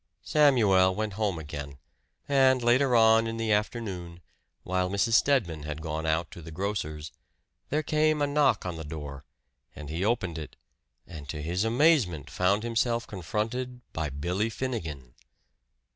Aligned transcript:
Samuel 0.23 0.95
went 0.95 1.13
home 1.13 1.37
again. 1.37 1.77
And 2.27 2.63
later 2.63 2.95
on 2.95 3.27
in 3.27 3.37
the 3.37 3.51
afternoon, 3.51 4.21
while 4.63 4.89
Mrs. 4.89 5.13
Stedman 5.13 5.61
had 5.61 5.79
gone 5.79 6.07
out 6.07 6.31
to 6.31 6.41
the 6.41 6.49
grocer's, 6.49 7.11
there 7.69 7.83
came 7.83 8.19
a 8.19 8.25
knock 8.25 8.65
on 8.65 8.77
the 8.77 8.83
door, 8.83 9.25
and 9.75 9.91
he 9.91 10.03
opened 10.03 10.39
it, 10.39 10.55
and 11.05 11.29
to 11.29 11.39
his 11.39 11.63
amazement 11.63 12.31
found 12.31 12.63
himself 12.63 13.05
confronted 13.05 13.81
by 13.93 14.09
Billy 14.09 14.49
Finnegan. 14.49 15.13